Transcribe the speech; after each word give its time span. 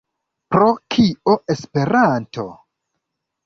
Pro 0.55 0.69
kio 0.95 1.37
Esperanto? 1.57 2.51